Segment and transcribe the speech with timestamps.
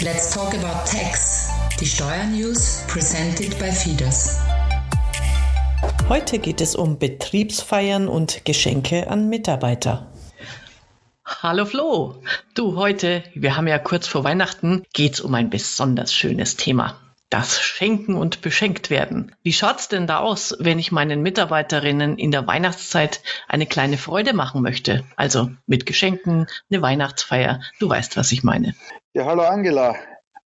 [0.00, 1.50] Let's talk about tax.
[1.80, 4.38] Die Steuernews presented by Fidas.
[6.08, 10.06] Heute geht es um Betriebsfeiern und Geschenke an Mitarbeiter.
[11.24, 12.22] Hallo Flo.
[12.54, 17.00] Du, heute, wir haben ja kurz vor Weihnachten, geht's um ein besonders schönes Thema.
[17.30, 19.34] Das Schenken und Beschenkt werden.
[19.42, 24.32] Wie schaut's denn da aus, wenn ich meinen Mitarbeiterinnen in der Weihnachtszeit eine kleine Freude
[24.32, 25.04] machen möchte?
[25.14, 27.60] Also mit Geschenken, eine Weihnachtsfeier.
[27.80, 28.74] Du weißt, was ich meine.
[29.12, 29.96] Ja, hallo Angela.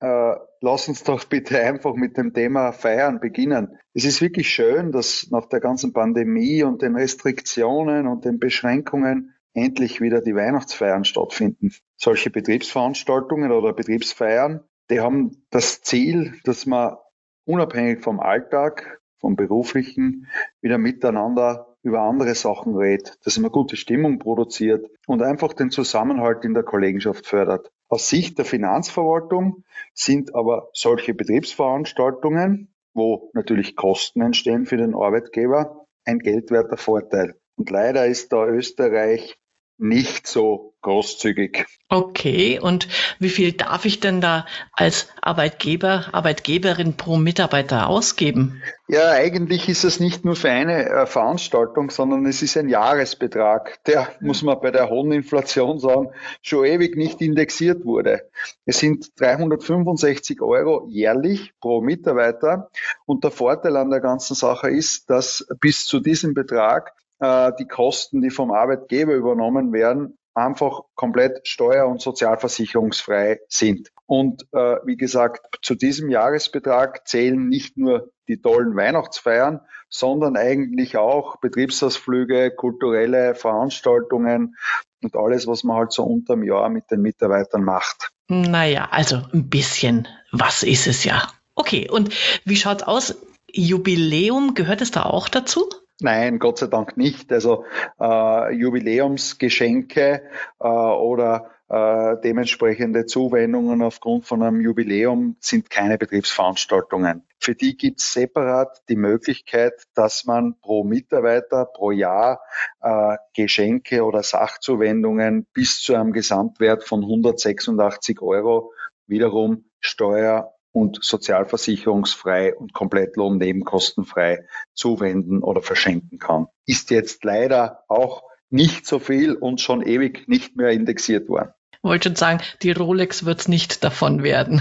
[0.00, 3.78] Äh, lass uns doch bitte einfach mit dem Thema Feiern beginnen.
[3.94, 9.34] Es ist wirklich schön, dass nach der ganzen Pandemie und den Restriktionen und den Beschränkungen
[9.54, 11.72] endlich wieder die Weihnachtsfeiern stattfinden.
[11.96, 16.96] Solche Betriebsveranstaltungen oder Betriebsfeiern, die haben das Ziel, dass man
[17.44, 20.26] unabhängig vom Alltag, vom beruflichen,
[20.60, 26.44] wieder miteinander über andere Sachen redet, dass man gute Stimmung produziert und einfach den Zusammenhalt
[26.44, 27.70] in der Kollegenschaft fördert.
[27.88, 29.64] Aus Sicht der Finanzverwaltung
[29.94, 37.36] sind aber solche Betriebsveranstaltungen, wo natürlich Kosten entstehen für den Arbeitgeber, ein geldwerter Vorteil.
[37.56, 39.38] Und leider ist da Österreich
[39.78, 41.66] nicht so großzügig.
[41.88, 42.88] Okay, und
[43.18, 48.62] wie viel darf ich denn da als Arbeitgeber, Arbeitgeberin pro Mitarbeiter ausgeben?
[48.88, 53.82] Ja, eigentlich ist es nicht nur für eine äh, Veranstaltung, sondern es ist ein Jahresbetrag.
[53.84, 56.10] Der, muss man bei der hohen Inflation sagen,
[56.40, 58.30] schon ewig nicht indexiert wurde.
[58.64, 62.70] Es sind 365 Euro jährlich pro Mitarbeiter.
[63.06, 67.66] Und der Vorteil an der ganzen Sache ist, dass bis zu diesem Betrag äh, die
[67.66, 73.90] Kosten, die vom Arbeitgeber übernommen werden, einfach komplett steuer- und sozialversicherungsfrei sind.
[74.04, 80.96] Und äh, wie gesagt, zu diesem Jahresbetrag zählen nicht nur die tollen Weihnachtsfeiern, sondern eigentlich
[80.96, 84.56] auch Betriebsausflüge, kulturelle Veranstaltungen
[85.02, 88.10] und alles, was man halt so unterm Jahr mit den Mitarbeitern macht.
[88.28, 91.22] Naja, also ein bisschen was ist es ja.
[91.54, 92.14] Okay, und
[92.44, 93.16] wie schaut's aus?
[93.50, 95.68] Jubiläum, gehört es da auch dazu?
[96.00, 97.32] Nein, Gott sei Dank nicht.
[97.32, 97.64] Also
[97.98, 100.28] äh, Jubiläumsgeschenke
[100.60, 107.26] äh, oder äh, dementsprechende Zuwendungen aufgrund von einem Jubiläum sind keine Betriebsveranstaltungen.
[107.40, 112.40] Für die gibt es separat die Möglichkeit, dass man pro Mitarbeiter pro Jahr
[112.82, 118.72] äh, Geschenke oder Sachzuwendungen bis zu einem Gesamtwert von 186 Euro
[119.06, 126.48] wiederum steuer- und sozialversicherungsfrei und komplett lohnnebenkostenfrei zuwenden oder verschenken kann.
[126.66, 131.54] Ist jetzt leider auch nicht so viel und schon ewig nicht mehr indexiert worden.
[131.72, 134.60] Ich wollte schon sagen, die Rolex wird es nicht davon werden.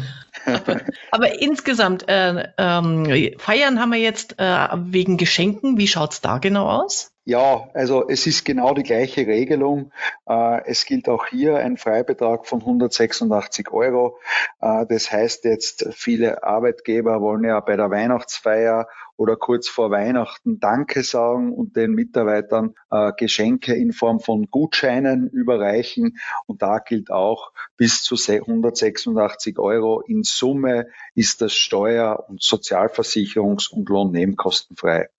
[1.12, 5.78] Aber insgesamt, äh, ähm, feiern haben wir jetzt äh, wegen Geschenken.
[5.78, 7.12] Wie schaut's da genau aus?
[7.28, 9.92] Ja, also es ist genau die gleiche Regelung.
[10.30, 14.20] Äh, es gilt auch hier ein Freibetrag von 186 Euro.
[14.62, 18.88] Äh, das heißt jetzt, viele Arbeitgeber wollen ja bei der Weihnachtsfeier
[19.18, 25.28] oder kurz vor Weihnachten Danke sagen und den Mitarbeitern äh, Geschenke in Form von Gutscheinen
[25.28, 26.20] überreichen.
[26.46, 33.72] Und da gilt auch, bis zu 186 Euro in Summe ist das Steuer- und Sozialversicherungs-
[33.72, 35.10] und Lohnnebenkostenfrei.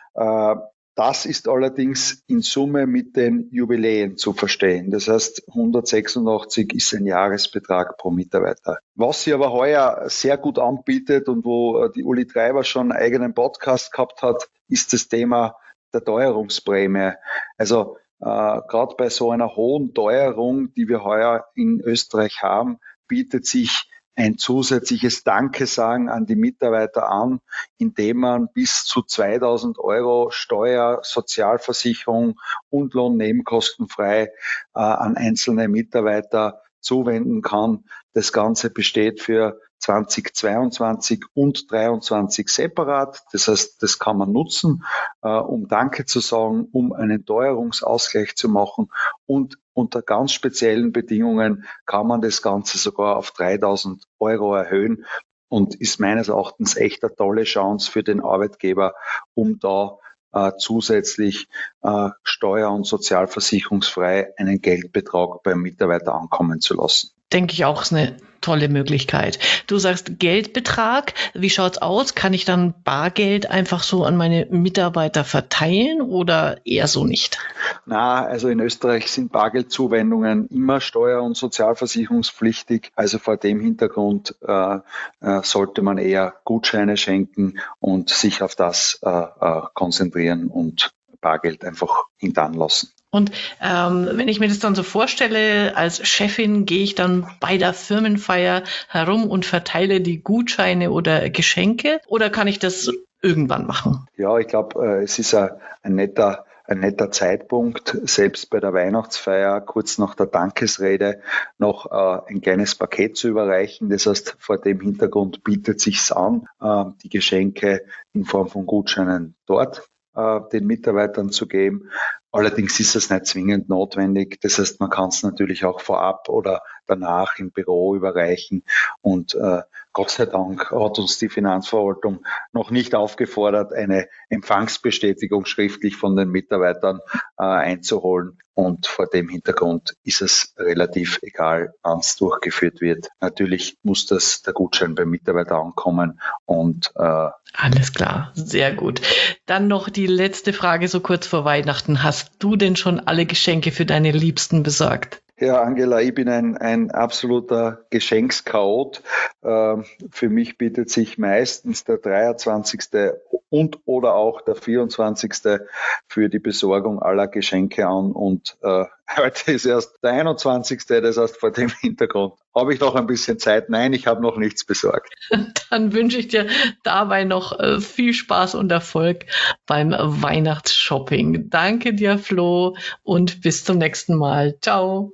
[0.97, 4.91] Das ist allerdings in Summe mit den Jubiläen zu verstehen.
[4.91, 8.79] Das heißt, 186 ist ein Jahresbetrag pro Mitarbeiter.
[8.95, 13.03] Was sie aber heuer sehr gut anbietet und wo äh, die Uli Treiber schon einen
[13.03, 15.59] eigenen Podcast gehabt hat, ist das Thema
[15.93, 17.13] der Teuerungsprämie.
[17.59, 23.45] Also äh, gerade bei so einer hohen Teuerung, die wir heuer in Österreich haben, bietet
[23.45, 23.87] sich
[24.17, 27.41] ein zusätzliches Dankesagen an die Mitarbeiter an,
[27.77, 32.41] indem man bis zu 2000 Euro Steuer, Sozialversicherung
[32.71, 34.31] und Lohnnebenkostenfrei äh,
[34.75, 37.85] an einzelne Mitarbeiter zuwenden kann.
[38.15, 43.23] Das Ganze besteht für 2022 und 2023 separat.
[43.33, 44.85] Das heißt, das kann man nutzen,
[45.23, 48.89] äh, um Danke zu sagen, um einen Teuerungsausgleich zu machen
[49.27, 55.05] und unter ganz speziellen Bedingungen kann man das Ganze sogar auf 3000 Euro erhöhen
[55.49, 58.95] und ist meines Erachtens echt eine tolle Chance für den Arbeitgeber,
[59.35, 59.99] um da
[60.33, 61.49] äh, zusätzlich
[61.83, 67.16] äh, steuer- und sozialversicherungsfrei einen Geldbetrag beim Mitarbeiter ankommen zu lassen.
[67.33, 69.41] Denke ich auch, ist eine tolle Möglichkeit.
[69.67, 71.15] Du sagst Geldbetrag.
[71.35, 72.15] Wie schaut's aus?
[72.15, 77.39] Kann ich dann Bargeld einfach so an meine Mitarbeiter verteilen oder eher so nicht?
[77.87, 82.93] Na, also in Österreich sind Bargeldzuwendungen immer steuer- und sozialversicherungspflichtig.
[82.95, 84.79] Also vor dem Hintergrund äh,
[85.21, 91.65] äh, sollte man eher Gutscheine schenken und sich auf das äh, äh konzentrieren und Bargeld
[91.65, 92.91] einfach hintanlassen.
[93.11, 93.31] Und
[93.63, 97.73] ähm, wenn ich mir das dann so vorstelle, als Chefin gehe ich dann bei der
[97.73, 102.91] Firmenfeier herum und verteile die Gutscheine oder Geschenke oder kann ich das
[103.23, 104.07] irgendwann machen?
[104.17, 105.51] Ja, ich glaube, äh, es ist ein,
[105.83, 111.21] ein netter ein netter Zeitpunkt, selbst bei der Weihnachtsfeier kurz nach der Dankesrede
[111.59, 113.89] noch äh, ein kleines Paket zu überreichen.
[113.89, 119.37] Das heißt, vor dem Hintergrund bietet sich's an, äh, die Geschenke in Form von Gutscheinen
[119.47, 121.91] dort äh, den Mitarbeitern zu geben.
[122.33, 124.41] Allerdings ist es nicht zwingend notwendig.
[124.41, 128.65] Das heißt, man kann es natürlich auch vorab oder danach im Büro überreichen.
[129.01, 129.63] Und äh,
[129.97, 132.23] Gott sei Dank hat uns die Finanzverwaltung
[132.53, 137.01] noch nicht aufgefordert, eine Empfangsbestätigung schriftlich von den Mitarbeitern
[137.39, 138.37] äh, einzuholen.
[138.53, 143.09] Und vor dem Hintergrund ist es relativ egal, wann es durchgeführt wird.
[143.23, 149.01] Natürlich muss das der Gutschein beim Mitarbeiter ankommen und äh, alles klar, sehr gut.
[149.47, 152.03] Dann noch die letzte Frage so kurz vor Weihnachten.
[152.03, 155.23] Hast du denn schon alle Geschenke für deine Liebsten besorgt?
[155.39, 159.03] Ja, Angela, ich bin ein, ein absoluter Geschenkschaot.
[159.45, 163.13] Ähm, für mich bietet sich meistens der 23.
[163.51, 165.61] und oder auch der 24.
[166.09, 168.13] für die Besorgung aller Geschenke an.
[168.13, 168.87] Und äh,
[169.19, 170.87] heute ist erst der 21.
[170.87, 173.69] Das heißt, vor dem Hintergrund habe ich noch ein bisschen Zeit.
[173.69, 175.13] Nein, ich habe noch nichts besorgt.
[175.71, 176.47] Dann wünsche ich dir
[176.83, 179.27] dabei noch äh, viel Spaß und Erfolg
[179.67, 181.51] beim Weihnachtsshopping.
[181.51, 184.57] Danke dir, Flo, und bis zum nächsten Mal.
[184.63, 185.13] Ciao.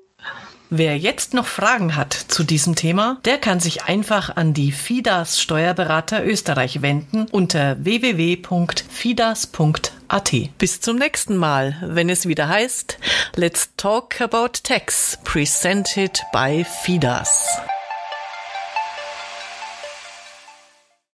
[0.74, 5.38] Wer jetzt noch Fragen hat zu diesem Thema, der kann sich einfach an die FIDAS
[5.38, 10.32] Steuerberater Österreich wenden unter www.fidas.at.
[10.56, 12.96] Bis zum nächsten Mal, wenn es wieder heißt
[13.36, 17.60] Let's Talk About Tax, presented by FIDAS.